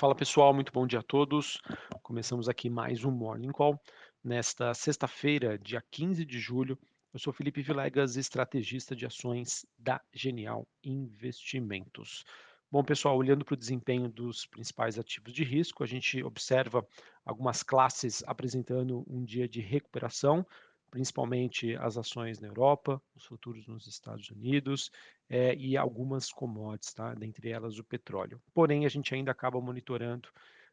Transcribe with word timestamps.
Fala 0.00 0.14
pessoal, 0.14 0.54
muito 0.54 0.72
bom 0.72 0.86
dia 0.86 1.00
a 1.00 1.02
todos. 1.02 1.60
Começamos 2.02 2.48
aqui 2.48 2.70
mais 2.70 3.04
um 3.04 3.10
Morning 3.10 3.52
Call 3.52 3.78
nesta 4.24 4.72
sexta-feira, 4.72 5.58
dia 5.58 5.84
15 5.90 6.24
de 6.24 6.38
julho. 6.38 6.78
Eu 7.12 7.20
sou 7.20 7.34
Felipe 7.34 7.60
Vilegas, 7.60 8.16
estrategista 8.16 8.96
de 8.96 9.04
ações 9.04 9.66
da 9.78 10.00
Genial 10.10 10.66
Investimentos. 10.82 12.24
Bom, 12.72 12.82
pessoal, 12.82 13.14
olhando 13.14 13.44
para 13.44 13.52
o 13.52 13.58
desempenho 13.58 14.08
dos 14.08 14.46
principais 14.46 14.98
ativos 14.98 15.34
de 15.34 15.44
risco, 15.44 15.84
a 15.84 15.86
gente 15.86 16.24
observa 16.24 16.82
algumas 17.22 17.62
classes 17.62 18.24
apresentando 18.26 19.04
um 19.06 19.22
dia 19.22 19.46
de 19.46 19.60
recuperação, 19.60 20.46
principalmente 20.90 21.76
as 21.76 21.96
ações 21.96 22.40
na 22.40 22.48
Europa, 22.48 23.00
os 23.14 23.24
futuros 23.24 23.66
nos 23.66 23.86
Estados 23.86 24.28
Unidos 24.30 24.90
é, 25.28 25.54
e 25.54 25.76
algumas 25.76 26.32
commodities, 26.32 26.92
tá? 26.92 27.14
dentre 27.14 27.50
elas 27.50 27.78
o 27.78 27.84
petróleo. 27.84 28.40
Porém, 28.52 28.84
a 28.84 28.88
gente 28.88 29.14
ainda 29.14 29.30
acaba 29.30 29.60
monitorando 29.60 30.28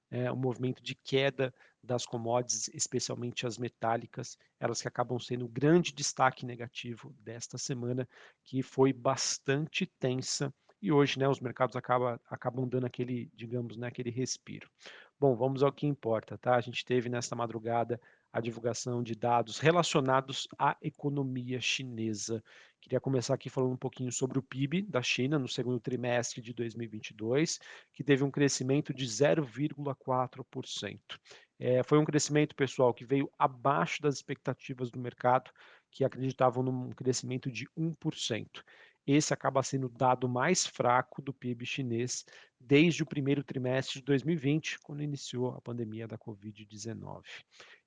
é, 0.09 0.31
o 0.31 0.35
movimento 0.35 0.81
de 0.81 0.95
queda 0.95 1.53
das 1.83 2.05
commodities, 2.05 2.69
especialmente 2.73 3.45
as 3.45 3.57
metálicas, 3.57 4.37
elas 4.59 4.81
que 4.81 4.87
acabam 4.87 5.19
sendo 5.19 5.45
o 5.45 5.49
grande 5.49 5.93
destaque 5.93 6.45
negativo 6.45 7.13
desta 7.19 7.57
semana, 7.57 8.07
que 8.43 8.63
foi 8.63 8.91
bastante 8.91 9.85
tensa 9.99 10.53
e 10.81 10.91
hoje 10.91 11.17
né, 11.17 11.27
os 11.27 11.39
mercados 11.39 11.75
acaba, 11.75 12.19
acabam 12.29 12.67
dando 12.67 12.85
aquele, 12.85 13.31
digamos, 13.33 13.77
né, 13.77 13.87
aquele 13.87 14.11
respiro. 14.11 14.69
Bom, 15.19 15.35
vamos 15.35 15.63
ao 15.63 15.71
que 15.71 15.87
importa, 15.87 16.37
tá? 16.37 16.55
A 16.55 16.61
gente 16.61 16.85
teve 16.85 17.09
nesta 17.09 17.35
madrugada 17.35 17.99
a 18.31 18.41
divulgação 18.41 19.01
de 19.01 19.15
dados 19.15 19.59
relacionados 19.59 20.47
à 20.57 20.77
economia 20.81 21.59
chinesa. 21.59 22.43
Queria 22.81 22.99
começar 22.99 23.33
aqui 23.33 23.49
falando 23.49 23.73
um 23.73 23.77
pouquinho 23.77 24.11
sobre 24.11 24.37
o 24.39 24.43
PIB 24.43 24.83
da 24.83 25.01
China 25.01 25.39
no 25.39 25.47
segundo 25.47 25.79
trimestre 25.79 26.41
de 26.41 26.53
2022, 26.53 27.59
que 27.93 28.03
teve 28.03 28.23
um 28.23 28.31
crescimento 28.31 28.93
de 28.93 29.05
0,4%. 29.05 30.99
É, 31.59 31.81
foi 31.83 31.97
um 31.97 32.05
crescimento, 32.05 32.55
pessoal, 32.55 32.93
que 32.93 33.03
veio 33.03 33.29
abaixo 33.37 34.01
das 34.01 34.15
expectativas 34.15 34.91
do 34.91 34.99
mercado, 34.99 35.51
que 35.91 36.03
acreditavam 36.03 36.63
num 36.63 36.91
crescimento 36.91 37.51
de 37.51 37.67
1%. 37.77 38.63
Esse 39.07 39.33
acaba 39.33 39.63
sendo 39.63 39.87
o 39.87 39.89
dado 39.89 40.27
mais 40.27 40.67
fraco 40.67 41.21
do 41.21 41.33
PIB 41.33 41.65
chinês 41.65 42.25
desde 42.59 43.03
o 43.03 43.05
primeiro 43.05 43.41
trimestre 43.41 43.99
de 43.99 44.05
2020, 44.05 44.79
quando 44.79 45.01
iniciou 45.01 45.51
a 45.51 45.61
pandemia 45.61 46.05
da 46.05 46.17
Covid-19. 46.17 47.23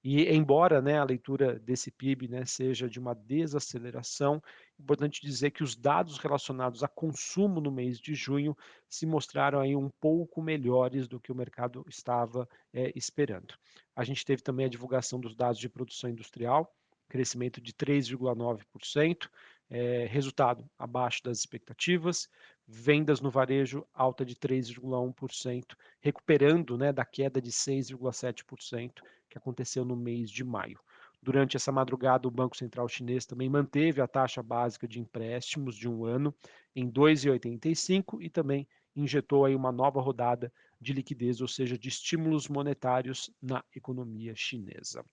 E 0.02 0.24
embora 0.34 0.80
né, 0.80 0.98
a 0.98 1.04
leitura 1.04 1.58
desse 1.58 1.91
PIB 1.91 2.26
né, 2.26 2.46
seja 2.46 2.88
de 2.88 2.98
uma 2.98 3.14
desaceleração, 3.14 4.42
é 4.78 4.82
importante 4.82 5.20
dizer 5.20 5.50
que 5.50 5.62
os 5.62 5.76
dados 5.76 6.16
relacionados 6.16 6.82
a 6.82 6.88
consumo 6.88 7.60
no 7.60 7.70
mês 7.70 7.98
de 7.98 8.14
junho 8.14 8.56
se 8.88 9.04
mostraram 9.04 9.60
aí 9.60 9.76
um 9.76 9.91
pouco 10.00 10.41
melhores 10.41 11.06
do 11.06 11.20
que 11.20 11.30
o 11.30 11.34
mercado 11.34 11.84
estava 11.86 12.48
é, 12.72 12.91
esperando. 12.96 13.54
A 13.94 14.02
gente 14.04 14.24
teve 14.24 14.41
também 14.41 14.64
a 14.64 14.70
divulgação 14.70 15.20
dos 15.20 15.34
dados 15.34 15.58
de 15.58 15.68
produção 15.68 16.08
industrial, 16.08 16.74
crescimento 17.06 17.60
de 17.60 17.74
3,9%, 17.74 19.28
é, 19.70 20.06
resultado 20.10 20.68
abaixo 20.76 21.22
das 21.22 21.38
expectativas, 21.38 22.28
vendas 22.66 23.20
no 23.20 23.30
varejo 23.30 23.86
alta 23.94 24.24
de 24.24 24.34
3,1%, 24.34 25.76
recuperando 26.00 26.76
né, 26.76 26.92
da 26.92 27.04
queda 27.04 27.40
de 27.40 27.50
6,7% 27.50 29.02
que 29.28 29.38
aconteceu 29.38 29.84
no 29.84 29.96
mês 29.96 30.30
de 30.30 30.42
maio. 30.42 30.78
Durante 31.22 31.56
essa 31.56 31.70
madrugada, 31.70 32.26
o 32.26 32.30
Banco 32.30 32.56
Central 32.56 32.88
Chinês 32.88 33.26
também 33.26 33.48
manteve 33.48 34.00
a 34.00 34.08
taxa 34.08 34.42
básica 34.42 34.88
de 34.88 34.98
empréstimos 34.98 35.76
de 35.76 35.88
um 35.88 36.04
ano 36.04 36.34
em 36.74 36.91
2,85 36.91 38.20
e 38.20 38.30
também 38.30 38.66
injetou 38.96 39.44
aí 39.44 39.54
uma 39.54 39.70
nova 39.70 40.00
rodada 40.00 40.52
de 40.80 40.92
liquidez, 40.92 41.41
ou 41.41 41.48
seja, 41.48 41.78
de 41.78 41.88
estímulos 41.88 42.48
monetários 42.48 43.30
na 43.41 43.62
economia 43.76 44.34
chinesa. 44.34 45.04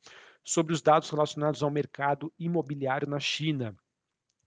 Sobre 0.44 0.73
os 0.73 0.81
dados 0.81 1.09
relacionados 1.09 1.61
ao 1.61 1.69
mercado 1.69 2.33
imobiliário 2.39 3.07
na 3.07 3.19
China, 3.19 3.75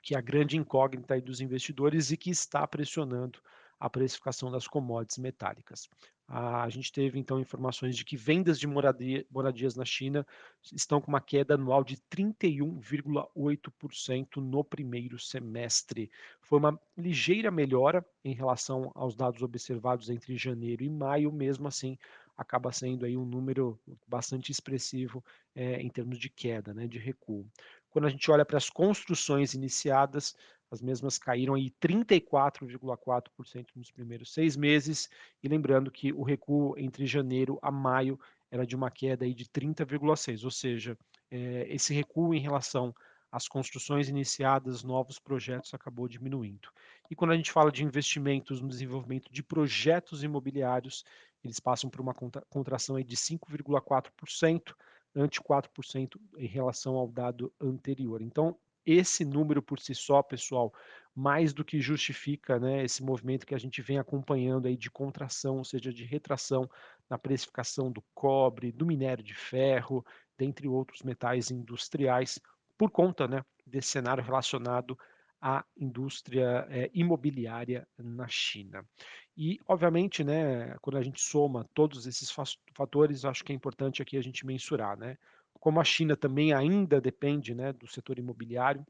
que 0.03 0.15
é 0.15 0.19
a 0.19 0.23
grande 0.23 0.57
incógnita 0.57 1.21
dos 1.21 1.41
investidores 1.41 2.11
e 2.11 2.17
que 2.17 2.31
está 2.31 2.67
pressionando 2.67 3.41
a 3.79 3.89
precificação 3.89 4.51
das 4.51 4.69
commodities 4.69 5.19
metálicas. 5.19 5.89
A 6.33 6.69
gente 6.69 6.93
teve 6.93 7.19
então 7.19 7.41
informações 7.41 7.97
de 7.97 8.05
que 8.05 8.17
vendas 8.17 8.61
de 8.61 8.69
moradia, 8.69 9.27
moradias 9.29 9.75
na 9.75 9.85
China 9.85 10.25
estão 10.73 11.01
com 11.01 11.09
uma 11.09 11.21
queda 11.21 11.55
anual 11.55 11.83
de 11.83 11.97
31,8% 11.97 14.37
no 14.37 14.63
primeiro 14.63 15.19
semestre. 15.19 16.09
Foi 16.41 16.61
uma 16.61 16.81
ligeira 16.97 17.51
melhora 17.51 18.07
em 18.25 18.33
relação 18.33 18.93
aos 18.95 19.17
dados 19.17 19.43
observados 19.43 20.09
entre 20.09 20.37
janeiro 20.37 20.85
e 20.85 20.91
maio, 20.91 21.33
mesmo 21.33 21.67
assim 21.67 21.99
acaba 22.41 22.73
sendo 22.73 23.05
aí 23.05 23.19
um 23.19 23.27
número 23.27 23.79
bastante 24.07 24.51
expressivo 24.51 25.23
é, 25.55 25.79
em 25.83 25.91
termos 25.91 26.19
de 26.19 26.31
queda, 26.31 26.73
né, 26.73 26.87
de 26.87 26.99
recuo. 26.99 27.47
Quando 27.91 28.07
a 28.07 28.11
gente 28.11 28.31
olha 28.31 28.45
para 28.45 28.59
as 28.59 28.71
construções 28.71 29.53
iniciadas, 29.55 30.35
as 30.71 30.81
mesmas 30.81 31.19
caíram 31.19 31.55
aí 31.55 31.71
34,4% 31.83 33.67
nos 33.75 33.91
primeiros 33.91 34.33
seis 34.33 34.57
meses, 34.57 35.11
e 35.43 35.49
lembrando 35.49 35.91
que 35.91 36.13
o 36.13 36.23
recuo 36.23 36.79
entre 36.79 37.05
janeiro 37.07 37.59
a 37.61 37.73
maio 37.73 38.19
era 38.51 38.65
de 38.65 38.77
uma 38.77 38.91
queda 38.91 39.25
aí 39.25 39.35
de 39.35 39.47
30,6%, 39.47 40.45
ou 40.45 40.51
seja, 40.51 40.97
é, 41.31 41.67
esse 41.69 41.93
recuo 41.93 42.35
em 42.35 42.41
relação 42.41 42.95
às 43.31 43.47
construções 43.47 44.09
iniciadas, 44.09 44.83
novos 44.83 45.19
projetos, 45.19 45.73
acabou 45.73 46.09
diminuindo. 46.09 46.69
E 47.11 47.15
quando 47.15 47.33
a 47.33 47.37
gente 47.37 47.53
fala 47.53 47.71
de 47.71 47.85
investimentos 47.85 48.61
no 48.61 48.69
desenvolvimento 48.69 49.31
de 49.33 49.43
projetos 49.43 50.23
imobiliários, 50.25 51.05
eles 51.43 51.61
passam 51.61 51.89
por 51.89 52.01
uma 52.01 52.15
contração 52.49 52.97
aí 52.97 53.05
de 53.05 53.17
5,4%, 53.17 54.75
ante 55.15 55.41
4% 55.41 56.21
em 56.37 56.47
relação 56.47 56.97
ao 56.97 57.09
dado 57.09 57.53
anterior. 57.61 58.23
Então, 58.23 58.57
esse 58.85 59.25
número 59.25 59.63
por 59.63 59.79
si 59.79 59.95
só, 59.95 60.23
pessoal, 60.23 60.73
mais 61.15 61.53
do 61.53 61.65
que 61.65 61.81
justifica 61.81 62.59
né, 62.59 62.85
esse 62.85 63.03
movimento 63.03 63.47
que 63.47 63.55
a 63.55 63.59
gente 63.59 63.83
vem 63.83 63.99
acompanhando 63.99 64.67
aí 64.67 64.77
de 64.77 64.91
contração, 64.91 65.59
ou 65.59 65.65
seja, 65.65 65.93
de 65.93 66.05
retração 66.05 66.69
na 67.09 67.19
precificação 67.19 67.91
do 67.91 68.03
cobre, 68.15 68.73
do 68.73 68.87
minério 68.87 69.23
de 69.23 69.35
ferro, 69.35 70.05
dentre 70.39 70.67
outros 70.67 71.03
metais 71.03 71.51
industriais, 71.51 72.39
por 72.79 72.91
conta 72.91 73.29
né, 73.29 73.45
desse 73.67 73.89
cenário 73.89 74.25
relacionado 74.25 74.99
à 75.41 75.65
indústria 75.77 76.67
é, 76.71 76.91
imobiliária 76.93 77.87
na 77.99 78.29
China. 78.29 78.85
E, 79.37 79.59
obviamente, 79.67 80.23
né, 80.23 80.77
quando 80.83 80.99
a 80.99 81.03
gente 81.03 81.21
soma 81.21 81.67
todos 81.73 82.07
esses 82.07 82.31
fatores, 82.75 83.25
acho 83.25 83.45
que 83.45 83.53
é 83.53 83.55
importante 83.55 84.03
aqui 84.03 84.17
a 84.17 84.23
gente 84.23 84.45
mensurar, 84.45 84.99
né? 84.99 85.17
como 85.61 85.79
a 85.79 85.85
China 85.85 86.17
também 86.17 86.53
ainda 86.53 87.01
depende 87.01 87.55
né, 87.55 87.73
do 87.73 87.87
setor 87.87 88.19
imobiliário, 88.19 88.85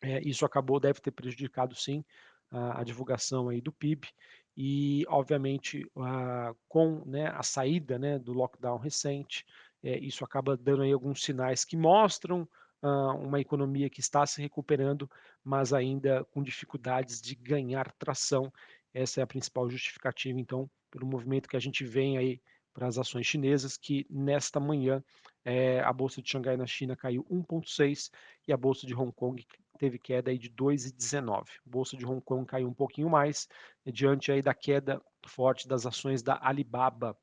é, 0.00 0.20
isso 0.20 0.46
acabou, 0.46 0.78
deve 0.78 1.00
ter 1.00 1.10
prejudicado 1.10 1.74
sim 1.74 2.04
a, 2.50 2.80
a 2.80 2.84
divulgação 2.84 3.48
aí 3.48 3.60
do 3.60 3.72
PIB 3.72 4.08
e, 4.56 5.04
obviamente, 5.08 5.84
a, 5.96 6.54
com 6.68 7.02
né, 7.04 7.26
a 7.34 7.42
saída 7.42 7.98
né, 7.98 8.18
do 8.18 8.32
lockdown 8.32 8.78
recente, 8.78 9.44
é, 9.82 9.98
isso 9.98 10.24
acaba 10.24 10.56
dando 10.56 10.82
aí 10.82 10.92
alguns 10.92 11.22
sinais 11.22 11.64
que 11.64 11.76
mostram 11.76 12.48
uma 12.82 13.40
economia 13.40 13.90
que 13.90 14.00
está 14.00 14.24
se 14.26 14.40
recuperando, 14.40 15.10
mas 15.44 15.72
ainda 15.72 16.24
com 16.32 16.42
dificuldades 16.42 17.20
de 17.20 17.34
ganhar 17.34 17.92
tração. 17.92 18.52
Essa 18.94 19.20
é 19.20 19.22
a 19.22 19.26
principal 19.26 19.68
justificativa, 19.68 20.38
então, 20.38 20.70
pelo 20.90 21.06
movimento 21.06 21.48
que 21.48 21.56
a 21.56 21.60
gente 21.60 21.84
vem 21.84 22.16
aí 22.16 22.40
para 22.72 22.86
as 22.86 22.96
ações 22.96 23.26
chinesas, 23.26 23.76
que 23.76 24.06
nesta 24.08 24.60
manhã 24.60 25.02
é, 25.44 25.80
a 25.80 25.92
bolsa 25.92 26.22
de 26.22 26.30
Xangai 26.30 26.56
na 26.56 26.66
China 26.66 26.94
caiu 26.94 27.24
1,6 27.30 28.10
e 28.46 28.52
a 28.52 28.56
bolsa 28.56 28.86
de 28.86 28.94
Hong 28.94 29.12
Kong 29.12 29.44
teve 29.78 29.98
queda 29.98 30.30
aí 30.30 30.38
de 30.38 30.50
2,19. 30.50 31.30
A 31.30 31.42
bolsa 31.64 31.96
de 31.96 32.04
Hong 32.04 32.20
Kong 32.20 32.46
caiu 32.46 32.68
um 32.68 32.74
pouquinho 32.74 33.08
mais, 33.08 33.48
diante 33.86 34.30
aí 34.30 34.42
da 34.42 34.54
queda 34.54 35.00
forte 35.26 35.66
das 35.66 35.86
ações 35.86 36.22
da 36.22 36.38
Alibaba. 36.42 37.16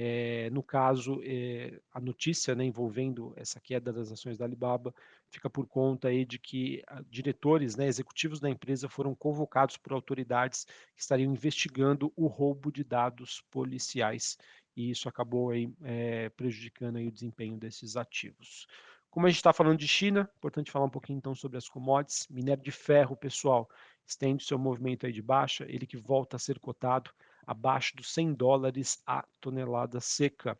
É, 0.00 0.48
no 0.50 0.62
caso, 0.62 1.20
é, 1.24 1.76
a 1.92 2.00
notícia 2.00 2.54
né, 2.54 2.64
envolvendo 2.64 3.32
essa 3.34 3.58
queda 3.58 3.92
das 3.92 4.12
ações 4.12 4.38
da 4.38 4.44
Alibaba 4.44 4.94
fica 5.28 5.50
por 5.50 5.66
conta 5.66 6.06
aí 6.06 6.24
de 6.24 6.38
que 6.38 6.84
diretores, 7.10 7.74
né, 7.74 7.88
executivos 7.88 8.38
da 8.38 8.48
empresa 8.48 8.88
foram 8.88 9.12
convocados 9.12 9.76
por 9.76 9.92
autoridades 9.92 10.66
que 10.94 11.02
estariam 11.02 11.32
investigando 11.32 12.12
o 12.14 12.28
roubo 12.28 12.70
de 12.70 12.84
dados 12.84 13.42
policiais 13.50 14.38
e 14.76 14.88
isso 14.88 15.08
acabou 15.08 15.50
aí, 15.50 15.68
é, 15.82 16.28
prejudicando 16.28 16.98
aí 16.98 17.08
o 17.08 17.12
desempenho 17.12 17.58
desses 17.58 17.96
ativos. 17.96 18.68
Como 19.10 19.26
a 19.26 19.28
gente 19.28 19.38
está 19.38 19.52
falando 19.52 19.78
de 19.78 19.88
China, 19.88 20.30
importante 20.36 20.70
falar 20.70 20.84
um 20.84 20.90
pouquinho 20.90 21.18
então 21.18 21.34
sobre 21.34 21.58
as 21.58 21.68
commodities. 21.68 22.28
Minério 22.30 22.62
de 22.62 22.70
ferro, 22.70 23.16
pessoal, 23.16 23.68
estende 24.06 24.44
seu 24.44 24.60
movimento 24.60 25.06
aí 25.06 25.12
de 25.12 25.22
baixa, 25.22 25.66
ele 25.68 25.88
que 25.88 25.96
volta 25.96 26.36
a 26.36 26.38
ser 26.38 26.60
cotado 26.60 27.10
abaixo 27.48 27.96
dos 27.96 28.12
100 28.12 28.34
dólares 28.34 29.02
a 29.06 29.24
tonelada 29.40 30.00
seca. 30.00 30.56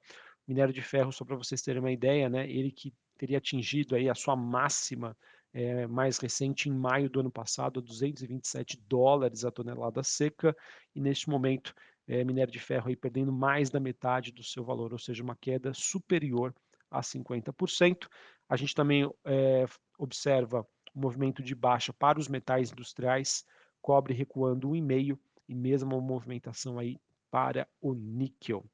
Minério 0.46 0.72
de 0.72 0.80
ferro, 0.80 1.12
só 1.12 1.22
para 1.22 1.36
vocês 1.36 1.60
terem 1.60 1.80
uma 1.80 1.92
ideia, 1.92 2.30
né, 2.30 2.50
ele 2.50 2.72
que 2.72 2.94
teria 3.18 3.36
atingido 3.36 3.94
aí 3.94 4.08
a 4.08 4.14
sua 4.14 4.34
máxima 4.34 5.14
é, 5.52 5.86
mais 5.86 6.16
recente 6.16 6.70
em 6.70 6.72
maio 6.72 7.10
do 7.10 7.20
ano 7.20 7.30
passado, 7.30 7.82
227 7.82 8.80
dólares 8.88 9.44
a 9.44 9.50
tonelada 9.50 10.02
seca, 10.02 10.56
e 10.94 11.00
neste 11.00 11.28
momento 11.28 11.74
é, 12.06 12.24
minério 12.24 12.50
de 12.50 12.58
ferro 12.58 12.88
aí 12.88 12.96
perdendo 12.96 13.30
mais 13.30 13.68
da 13.68 13.78
metade 13.78 14.32
do 14.32 14.42
seu 14.42 14.64
valor, 14.64 14.90
ou 14.92 14.98
seja, 14.98 15.22
uma 15.22 15.36
queda 15.36 15.74
superior 15.74 16.54
a 16.90 17.02
50%. 17.02 18.08
A 18.48 18.56
gente 18.56 18.74
também 18.74 19.10
é, 19.26 19.66
observa 19.98 20.66
o 20.94 20.98
movimento 20.98 21.42
de 21.42 21.54
baixa 21.54 21.92
para 21.92 22.18
os 22.18 22.28
metais 22.28 22.72
industriais, 22.72 23.44
cobre 23.82 24.14
recuando 24.14 24.70
1,5% 24.70 25.18
e 25.48 25.54
mesma 25.54 26.00
movimentação 26.00 26.78
aí 26.78 27.00
para 27.30 27.66
o 27.80 27.94
níquel. 27.94 28.64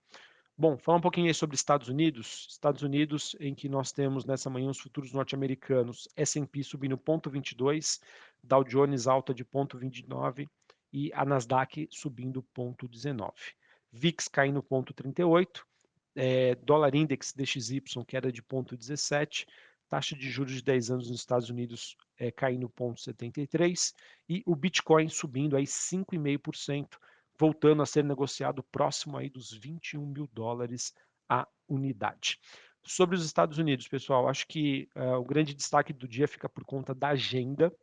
Bom, 0.56 0.78
falar 0.78 0.98
um 0.98 1.00
pouquinho 1.00 1.26
aí 1.26 1.34
sobre 1.34 1.56
Estados 1.56 1.88
Unidos. 1.88 2.46
Estados 2.50 2.82
Unidos, 2.82 3.34
em 3.40 3.54
que 3.54 3.68
nós 3.68 3.90
temos 3.90 4.24
nessa 4.24 4.48
manhã 4.48 4.70
os 4.70 4.78
futuros 4.78 5.12
norte-americanos, 5.12 6.08
S&P 6.16 6.62
subindo 6.62 6.96
0,22, 6.96 8.00
Dow 8.42 8.62
Jones 8.62 9.08
alta 9.08 9.34
de 9.34 9.44
0,29 9.44 10.48
e 10.92 11.12
a 11.12 11.24
Nasdaq 11.24 11.88
subindo 11.90 12.44
0,19. 12.56 13.32
VIX 13.90 14.28
caindo 14.28 14.62
0,38, 14.62 15.62
é, 16.14 16.54
dólar 16.56 16.94
index 16.94 17.32
DXY 17.32 17.82
queda 18.06 18.30
de 18.30 18.40
0,17, 18.42 19.46
taxa 19.88 20.14
de 20.14 20.30
juros 20.30 20.54
de 20.54 20.62
10 20.62 20.90
anos 20.92 21.10
nos 21.10 21.18
Estados 21.18 21.50
Unidos 21.50 21.96
é, 22.18 22.30
caindo 22.30 22.68
0,73 22.68 23.94
e 24.28 24.42
o 24.46 24.54
Bitcoin 24.54 25.08
subindo 25.08 25.56
aí 25.56 25.64
5,5%, 25.64 26.98
voltando 27.38 27.82
a 27.82 27.86
ser 27.86 28.04
negociado 28.04 28.62
próximo 28.62 29.16
aí 29.16 29.28
dos 29.28 29.52
21 29.52 30.06
mil 30.06 30.28
dólares 30.32 30.94
a 31.28 31.46
unidade. 31.68 32.38
Sobre 32.82 33.16
os 33.16 33.24
Estados 33.24 33.58
Unidos, 33.58 33.88
pessoal, 33.88 34.28
acho 34.28 34.46
que 34.46 34.88
uh, 34.94 35.16
o 35.16 35.24
grande 35.24 35.54
destaque 35.54 35.92
do 35.92 36.06
dia 36.06 36.28
fica 36.28 36.48
por 36.48 36.64
conta 36.64 36.94
da 36.94 37.08
agenda, 37.08 37.74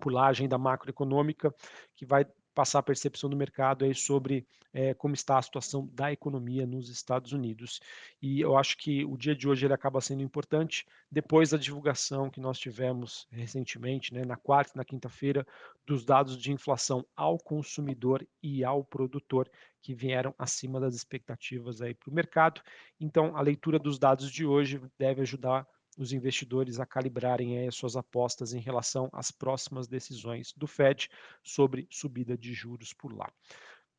por 0.00 0.12
lá 0.12 0.26
a 0.26 0.30
agenda 0.30 0.56
macroeconômica, 0.56 1.54
que 1.94 2.06
vai 2.06 2.26
passar 2.54 2.78
a 2.78 2.82
percepção 2.82 3.28
do 3.28 3.36
mercado 3.36 3.84
aí 3.84 3.94
sobre 3.94 4.46
é, 4.72 4.94
como 4.94 5.14
está 5.14 5.38
a 5.38 5.42
situação 5.42 5.88
da 5.92 6.12
economia 6.12 6.66
nos 6.66 6.88
Estados 6.88 7.32
Unidos. 7.32 7.80
E 8.20 8.40
eu 8.40 8.56
acho 8.56 8.76
que 8.76 9.04
o 9.04 9.16
dia 9.16 9.34
de 9.34 9.48
hoje 9.48 9.66
ele 9.66 9.74
acaba 9.74 10.00
sendo 10.00 10.22
importante 10.22 10.86
depois 11.10 11.50
da 11.50 11.56
divulgação 11.56 12.30
que 12.30 12.40
nós 12.40 12.58
tivemos 12.58 13.26
recentemente, 13.30 14.12
né, 14.12 14.24
na 14.24 14.36
quarta 14.36 14.72
e 14.74 14.78
na 14.78 14.84
quinta-feira, 14.84 15.46
dos 15.86 16.04
dados 16.04 16.36
de 16.36 16.52
inflação 16.52 17.04
ao 17.16 17.38
consumidor 17.38 18.26
e 18.42 18.64
ao 18.64 18.82
produtor 18.82 19.50
que 19.80 19.94
vieram 19.94 20.34
acima 20.38 20.80
das 20.80 20.94
expectativas 20.94 21.82
aí 21.82 21.94
para 21.94 22.10
o 22.10 22.14
mercado. 22.14 22.60
Então, 22.98 23.36
a 23.36 23.42
leitura 23.42 23.78
dos 23.78 23.98
dados 23.98 24.30
de 24.30 24.46
hoje 24.46 24.80
deve 24.98 25.20
ajudar 25.20 25.66
os 25.98 26.12
investidores 26.12 26.80
a 26.80 26.86
calibrarem 26.86 27.66
as 27.66 27.74
suas 27.74 27.96
apostas 27.96 28.52
em 28.52 28.60
relação 28.60 29.08
às 29.12 29.30
próximas 29.30 29.86
decisões 29.86 30.52
do 30.56 30.66
Fed 30.66 31.08
sobre 31.42 31.86
subida 31.90 32.36
de 32.36 32.52
juros 32.52 32.92
por 32.92 33.12
lá. 33.12 33.30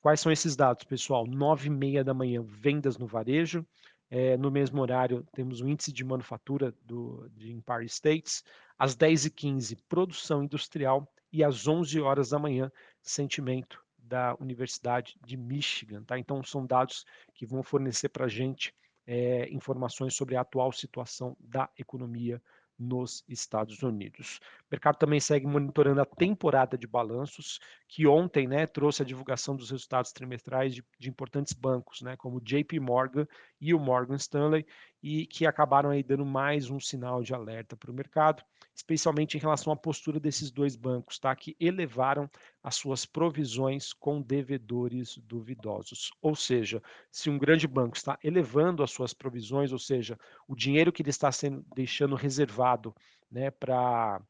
Quais 0.02 0.20
são 0.20 0.32
esses 0.32 0.56
dados, 0.56 0.84
pessoal? 0.84 1.26
9 1.26 1.68
e 1.68 1.70
meia 1.72 2.04
da 2.04 2.14
manhã, 2.14 2.44
vendas 2.44 2.98
no 2.98 3.08
varejo. 3.08 3.66
É, 4.08 4.38
no 4.38 4.52
mesmo 4.52 4.80
horário, 4.80 5.26
temos 5.34 5.62
o 5.62 5.68
índice 5.68 5.92
de 5.92 6.04
manufatura 6.04 6.72
do, 6.84 7.28
de 7.34 7.52
Empire 7.52 7.86
States. 7.86 8.44
Às 8.78 8.96
10h15, 8.96 9.76
produção 9.90 10.44
industrial. 10.44 11.12
E 11.34 11.44
às 11.44 11.68
11 11.68 12.00
horas 12.02 12.30
da 12.30 12.38
manhã, 12.38 12.72
sentimento 13.02 13.84
da 13.98 14.36
Universidade 14.40 15.18
de 15.26 15.36
Michigan. 15.36 16.04
Tá? 16.04 16.20
Então, 16.20 16.44
são 16.44 16.66
dados 16.66 17.04
que 17.34 17.46
vão 17.46 17.64
fornecer 17.64 18.10
para 18.10 18.26
a 18.26 18.30
gente 18.30 18.74
é, 19.08 19.50
informações 19.50 20.16
sobre 20.16 20.36
a 20.36 20.42
atual 20.42 20.72
situação 20.72 21.36
da 21.40 21.70
economia 21.78 22.42
nos 22.78 23.24
Estados 23.28 23.82
Unidos. 23.82 24.40
O 24.64 24.68
mercado 24.72 24.98
também 24.98 25.20
segue 25.20 25.48
monitorando 25.48 26.02
a 26.02 26.06
temporada 26.06 26.78
de 26.78 26.86
balanços, 26.86 27.60
que 27.88 28.06
ontem 28.06 28.48
né, 28.48 28.68
trouxe 28.68 29.02
a 29.02 29.06
divulgação 29.06 29.56
dos 29.56 29.72
resultados 29.72 30.12
trimestrais 30.12 30.76
de, 30.76 30.84
de, 31.00 31.10
importantes 31.10 31.54
bancos, 31.54 32.02
né, 32.02 32.16
como 32.18 32.42
JP 32.42 32.80
Morgan 32.80 33.26
e 33.60 33.74
o 33.74 33.80
Morgan 33.80 34.16
Stanley, 34.16 34.66
e 35.02 35.26
que 35.26 35.46
acabaram 35.46 35.90
aí 35.90 36.04
dando 36.04 36.26
mais 36.26 36.70
um 36.70 36.80
sinal 36.80 37.24
de 37.24 37.34
alerta 37.34 37.78
para 37.78 37.92
o 37.92 37.94
mercado, 37.94 38.44
especialmente 38.76 39.38
em 39.38 39.40
relação 39.40 39.72
à 39.72 39.76
postura 39.76 40.20
desses 40.20 40.52
dois 40.52 40.76
bancos, 40.76 41.18
tá, 41.18 41.34
que 41.34 41.56
elevaram 41.60 42.30
as 42.62 42.76
suas 42.76 43.06
provisões 43.06 43.94
com 43.94 44.22
devedores 44.22 45.18
duvidosos. 45.20 46.12
Ou 46.22 46.36
seja, 46.36 46.84
se 47.10 47.30
um 47.30 47.38
grande 47.38 47.68
banco 47.68 47.96
está 47.96 48.20
elevando 48.22 48.84
as 48.84 48.92
suas 48.92 49.14
provisões, 49.14 49.72
ou 49.72 49.80
seja, 49.80 50.20
o 50.46 50.56
dinheiro 50.56 50.92
que 50.92 51.02
ele 51.02 51.10
está 51.10 51.32
sendo, 51.32 51.66
deixando 51.74 52.16
reservado 52.16 52.94
né, 53.32 53.50
para 53.50 54.22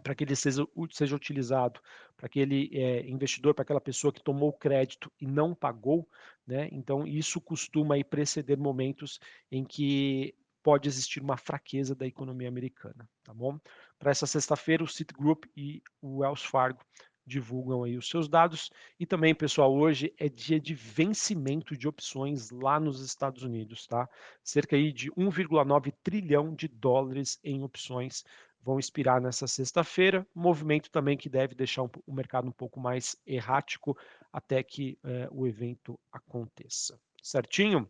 para 0.00 0.14
que 0.14 0.22
ele 0.22 0.36
seja, 0.36 0.64
seja 0.92 1.16
utilizado 1.16 1.80
para 2.16 2.26
aquele 2.26 2.70
é, 2.72 3.08
investidor, 3.08 3.52
para 3.52 3.62
aquela 3.62 3.80
pessoa 3.80 4.12
que 4.12 4.22
tomou 4.22 4.52
crédito 4.52 5.10
e 5.20 5.26
não 5.26 5.56
pagou, 5.56 6.08
né? 6.46 6.68
Então 6.70 7.04
isso 7.04 7.40
costuma 7.40 7.96
aí 7.96 8.04
preceder 8.04 8.56
momentos 8.56 9.18
em 9.50 9.64
que 9.64 10.36
pode 10.62 10.88
existir 10.88 11.22
uma 11.22 11.36
fraqueza 11.36 11.94
da 11.94 12.06
economia 12.06 12.48
americana, 12.48 13.08
tá 13.22 13.32
bom? 13.32 13.58
Para 13.98 14.10
essa 14.10 14.26
sexta-feira, 14.26 14.84
o 14.84 14.88
Citigroup 14.88 15.44
e 15.56 15.82
o 16.00 16.18
Wells 16.18 16.44
Fargo 16.44 16.80
divulgam 17.28 17.84
aí 17.84 17.96
os 17.96 18.08
seus 18.08 18.28
dados. 18.28 18.70
E 18.98 19.06
também, 19.06 19.34
pessoal, 19.34 19.72
hoje 19.74 20.12
é 20.18 20.28
dia 20.28 20.58
de 20.58 20.74
vencimento 20.74 21.76
de 21.76 21.86
opções 21.86 22.50
lá 22.50 22.80
nos 22.80 23.00
Estados 23.00 23.42
Unidos, 23.42 23.86
tá? 23.86 24.08
Cerca 24.42 24.74
aí 24.74 24.92
de 24.92 25.10
1,9 25.12 25.92
trilhão 26.02 26.54
de 26.54 26.66
dólares 26.66 27.38
em 27.44 27.62
opções 27.62 28.24
vão 28.60 28.78
expirar 28.78 29.20
nessa 29.20 29.46
sexta-feira. 29.46 30.26
Movimento 30.34 30.90
também 30.90 31.16
que 31.16 31.28
deve 31.28 31.54
deixar 31.54 31.82
o 31.82 32.12
mercado 32.12 32.48
um 32.48 32.52
pouco 32.52 32.80
mais 32.80 33.16
errático 33.26 33.96
até 34.32 34.62
que 34.62 34.98
é, 35.04 35.28
o 35.30 35.46
evento 35.46 35.98
aconteça. 36.10 36.98
Certinho? 37.22 37.88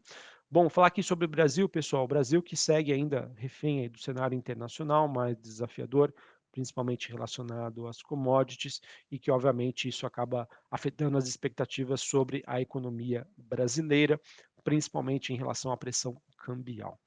Bom, 0.51 0.71
falar 0.71 0.87
aqui 0.87 1.03
sobre 1.03 1.27
o 1.27 1.29
Brasil, 1.29 1.69
pessoal. 1.69 2.05
O 2.05 2.09
Brasil 2.09 2.43
que 2.43 2.57
segue 2.57 2.91
ainda 2.91 3.31
refém 3.37 3.87
do 3.91 3.99
cenário 3.99 4.35
internacional, 4.35 5.07
mais 5.07 5.37
desafiador, 5.37 6.11
principalmente 6.51 7.11
relacionado 7.11 7.87
às 7.87 8.01
commodities, 8.01 8.81
e 9.11 9.19
que, 9.19 9.31
obviamente, 9.31 9.91
isso 9.91 10.07
acaba 10.07 10.49
afetando 10.71 11.19
as 11.19 11.29
expectativas 11.29 12.01
sobre 12.01 12.43
a 12.47 12.63
economia 12.63 13.27
brasileira, 13.37 14.19
principalmente 14.65 15.35
em 15.35 15.37
relação 15.37 15.71
à 15.71 15.77
pressão 15.77 16.17
cambial. 16.39 16.99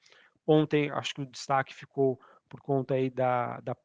Ontem, 0.46 0.92
acho 0.92 1.16
que 1.16 1.22
o 1.22 1.26
destaque 1.26 1.74
ficou 1.74 2.20
por 2.48 2.62
conta 2.62 2.94
aí 2.94 3.10
da, 3.10 3.60
da 3.62 3.76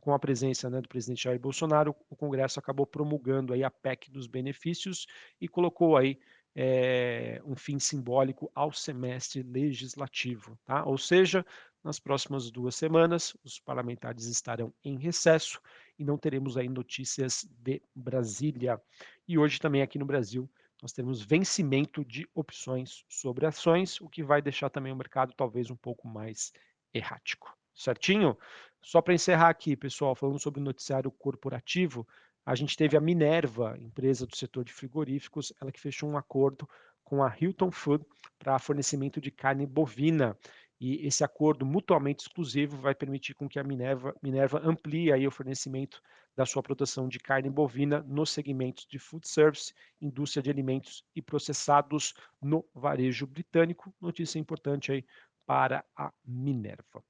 com 0.00 0.12
a 0.12 0.18
presença 0.18 0.70
né, 0.70 0.80
do 0.80 0.88
presidente 0.88 1.24
Jair 1.24 1.38
Bolsonaro, 1.38 1.94
o 2.08 2.16
Congresso 2.16 2.58
acabou 2.58 2.86
promulgando 2.86 3.52
aí 3.52 3.62
a 3.62 3.70
PEC 3.70 4.10
dos 4.10 4.26
benefícios 4.26 5.06
e 5.40 5.46
colocou 5.46 5.96
aí 5.96 6.18
é, 6.60 7.40
um 7.44 7.54
fim 7.54 7.78
simbólico 7.78 8.50
ao 8.52 8.72
semestre 8.72 9.44
legislativo. 9.44 10.58
Tá? 10.64 10.84
Ou 10.84 10.98
seja, 10.98 11.46
nas 11.84 12.00
próximas 12.00 12.50
duas 12.50 12.74
semanas, 12.74 13.36
os 13.44 13.60
parlamentares 13.60 14.24
estarão 14.24 14.74
em 14.84 14.98
recesso 14.98 15.60
e 15.96 16.04
não 16.04 16.18
teremos 16.18 16.56
aí 16.56 16.68
notícias 16.68 17.48
de 17.48 17.80
Brasília. 17.94 18.80
E 19.28 19.38
hoje 19.38 19.60
também 19.60 19.82
aqui 19.82 20.00
no 20.00 20.04
Brasil 20.04 20.50
nós 20.82 20.92
temos 20.92 21.22
vencimento 21.22 22.04
de 22.04 22.28
opções 22.34 23.04
sobre 23.08 23.46
ações, 23.46 24.00
o 24.00 24.08
que 24.08 24.24
vai 24.24 24.42
deixar 24.42 24.68
também 24.68 24.92
o 24.92 24.96
mercado 24.96 25.32
talvez 25.36 25.70
um 25.70 25.76
pouco 25.76 26.08
mais 26.08 26.52
errático. 26.92 27.56
Certinho? 27.72 28.36
Só 28.82 29.00
para 29.00 29.14
encerrar 29.14 29.48
aqui, 29.48 29.76
pessoal, 29.76 30.16
falando 30.16 30.40
sobre 30.40 30.60
o 30.60 30.64
noticiário 30.64 31.10
corporativo, 31.12 32.04
a 32.48 32.54
gente 32.54 32.78
teve 32.78 32.96
a 32.96 33.00
Minerva, 33.00 33.76
empresa 33.78 34.26
do 34.26 34.34
setor 34.34 34.64
de 34.64 34.72
frigoríficos, 34.72 35.52
ela 35.60 35.70
que 35.70 35.78
fechou 35.78 36.08
um 36.08 36.16
acordo 36.16 36.66
com 37.04 37.22
a 37.22 37.30
Hilton 37.38 37.70
Food 37.70 38.02
para 38.38 38.58
fornecimento 38.58 39.20
de 39.20 39.30
carne 39.30 39.66
bovina. 39.66 40.34
E 40.80 41.06
esse 41.06 41.22
acordo 41.22 41.66
mutuamente 41.66 42.22
exclusivo 42.22 42.78
vai 42.78 42.94
permitir 42.94 43.34
com 43.34 43.46
que 43.46 43.58
a 43.58 43.64
Minerva, 43.64 44.16
Minerva 44.22 44.62
amplie 44.64 45.12
aí 45.12 45.26
o 45.26 45.30
fornecimento 45.30 46.00
da 46.34 46.46
sua 46.46 46.62
produção 46.62 47.06
de 47.06 47.18
carne 47.18 47.50
bovina 47.50 48.00
nos 48.08 48.30
segmentos 48.30 48.86
de 48.86 48.98
food 48.98 49.28
service, 49.28 49.74
indústria 50.00 50.42
de 50.42 50.48
alimentos 50.48 51.04
e 51.14 51.20
processados 51.20 52.14
no 52.40 52.64
varejo 52.74 53.26
britânico. 53.26 53.94
Notícia 54.00 54.38
importante 54.38 54.90
aí 54.90 55.04
para 55.44 55.84
a 55.94 56.10
Minerva. 56.24 57.04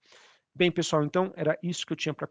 Bem, 0.59 0.73
pessoal, 0.73 1.05
então 1.05 1.33
era 1.37 1.57
isso 1.63 1.87
que 1.87 1.93
eu 1.93 1.97
tinha 1.97 2.13
para 2.13 2.27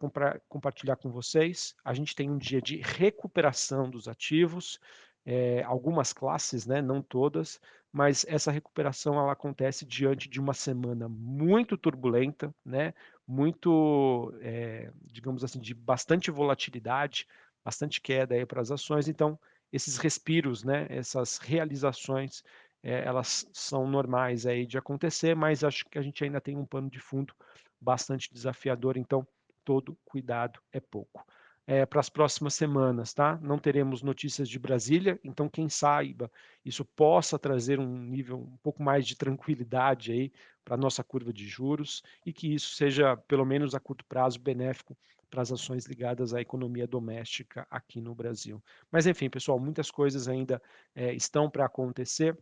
compartilhar 0.50 0.98
com 0.98 1.10
vocês. 1.10 1.74
A 1.82 1.94
gente 1.94 2.14
tem 2.14 2.30
um 2.30 2.38
dia 2.38 2.62
de 2.62 2.76
recuperação 2.76 3.90
dos 3.90 4.10
ativos, 4.10 4.82
é, 5.26 5.64
algumas 5.64 6.12
classes, 6.12 6.68
né, 6.68 6.82
não 6.82 7.02
todas, 7.02 7.58
mas 7.90 8.26
essa 8.28 8.52
recuperação 8.52 9.18
ela 9.18 9.32
acontece 9.32 9.86
diante 9.86 10.28
de 10.28 10.42
uma 10.42 10.54
semana 10.54 11.08
muito 11.08 11.78
turbulenta, 11.78 12.54
né, 12.66 12.94
muito, 13.26 14.34
é, 14.42 14.92
digamos 15.06 15.42
assim, 15.42 15.62
de 15.62 15.74
bastante 15.74 16.30
volatilidade, 16.30 17.26
bastante 17.64 18.02
queda 18.02 18.36
aí 18.36 18.46
para 18.46 18.60
as 18.60 18.72
ações. 18.72 19.08
Então, 19.08 19.40
esses 19.72 19.98
respiros, 19.98 20.66
né, 20.66 20.86
essas 20.90 21.38
realizações, 21.38 22.44
é, 22.84 23.06
elas 23.06 23.50
são 23.54 23.88
normais 23.88 24.46
aí 24.46 24.66
de 24.66 24.78
acontecer, 24.78 25.34
mas 25.34 25.64
acho 25.64 25.86
que 25.86 25.98
a 25.98 26.02
gente 26.02 26.22
ainda 26.26 26.42
tem 26.42 26.58
um 26.58 26.66
pano 26.66 26.90
de 26.90 27.00
fundo 27.00 27.34
bastante 27.80 28.34
desafiador, 28.34 28.98
então 28.98 29.28
todo 29.64 29.98
cuidado 30.06 30.60
é 30.72 30.80
pouco. 30.80 31.26
eh, 31.70 31.86
para 31.86 32.00
as 32.00 32.10
próximas 32.10 32.54
semanas, 32.54 33.14
tá? 33.14 33.38
Não 33.42 33.60
teremos 33.60 34.02
notícias 34.02 34.48
de 34.50 34.58
Brasília, 34.58 35.20
então 35.24 35.50
quem 35.50 35.68
saiba, 35.70 36.32
isso 36.64 36.86
possa 36.86 37.38
trazer 37.38 37.78
um 37.80 37.98
nível 38.04 38.40
um 38.40 38.58
pouco 38.64 38.82
mais 38.82 39.06
de 39.06 39.16
tranquilidade 39.18 40.12
aí 40.14 40.32
para 40.64 40.76
a 40.76 40.78
nossa 40.78 41.04
curva 41.04 41.34
de 41.34 41.46
juros 41.48 42.02
e 42.26 42.32
que 42.34 42.54
isso 42.54 42.74
seja, 42.76 43.18
pelo 43.18 43.46
menos 43.46 43.76
a 43.76 43.80
curto 43.80 44.06
prazo, 44.06 44.40
benéfico 44.40 44.98
para 45.30 45.42
as 45.42 45.52
ações 45.52 45.86
ligadas 45.86 46.34
à 46.34 46.40
economia 46.42 46.88
doméstica 46.88 47.68
aqui 47.70 48.00
no 48.00 48.16
Brasil. 48.16 48.64
Mas 48.92 49.06
enfim, 49.06 49.30
pessoal, 49.30 49.60
muitas 49.60 49.92
coisas 49.92 50.28
ainda 50.28 50.62
eh, 50.96 51.14
estão 51.14 51.50
para 51.50 51.66
acontecer. 51.66 52.38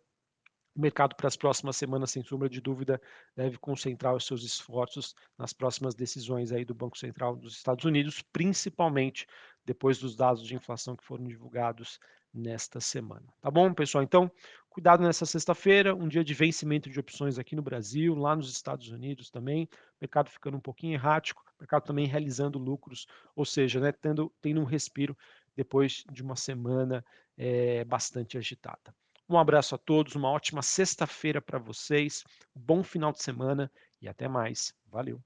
O 0.76 0.82
mercado 0.82 1.16
para 1.16 1.30
as 1.30 1.38
próximas 1.38 1.78
semanas, 1.78 2.12
sem 2.12 2.22
sombra 2.22 2.50
de 2.50 2.60
dúvida, 2.60 3.02
deve 3.34 3.58
concentrar 3.58 4.14
os 4.14 4.26
seus 4.26 4.44
esforços 4.44 5.16
nas 5.38 5.54
próximas 5.54 5.96
decisões 5.96 6.52
aí 6.52 6.66
do 6.66 6.76
Banco 6.76 6.98
Central 6.98 7.38
dos 7.38 7.56
Estados 7.56 7.86
Unidos, 7.86 8.22
principalmente 8.22 9.26
depois 9.64 9.98
dos 9.98 10.18
dados 10.18 10.46
de 10.46 10.54
inflação 10.54 10.96
que 10.98 11.06
foram 11.06 11.24
divulgados 11.24 11.98
nesta 12.34 12.82
semana. 12.82 13.26
Tá 13.40 13.50
bom, 13.50 13.74
pessoal? 13.74 14.04
Então, 14.04 14.30
cuidado 14.70 15.02
nessa 15.02 15.26
sexta-feira, 15.26 15.96
um 15.96 16.10
dia 16.10 16.26
de 16.26 16.34
vencimento 16.34 16.90
de 16.90 17.00
opções 17.00 17.40
aqui 17.40 17.56
no 17.56 17.62
Brasil, 17.62 18.14
lá 18.14 18.36
nos 18.36 18.52
Estados 18.52 18.90
Unidos 18.90 19.30
também, 19.30 19.70
mercado 20.02 20.30
ficando 20.30 20.58
um 20.58 20.62
pouquinho 20.62 20.96
errático, 20.96 21.42
mercado 21.58 21.86
também 21.86 22.06
realizando 22.06 22.60
lucros, 22.60 23.08
ou 23.34 23.46
seja, 23.46 23.80
né, 23.80 23.94
tendo, 23.94 24.30
tendo 24.42 24.60
um 24.60 24.66
respiro 24.66 25.18
depois 25.56 26.04
de 26.12 26.22
uma 26.22 26.36
semana 26.36 27.04
é, 27.38 27.86
bastante 27.86 28.38
agitada. 28.38 28.94
Um 29.30 29.38
abraço 29.38 29.76
a 29.76 29.78
todos, 29.78 30.16
uma 30.16 30.30
ótima 30.30 30.62
sexta-feira 30.62 31.42
para 31.42 31.60
vocês, 31.60 32.24
bom 32.56 32.84
final 32.84 33.12
de 33.12 33.22
semana 33.22 33.72
e 34.02 34.08
até 34.08 34.28
mais. 34.28 34.74
Valeu! 34.88 35.24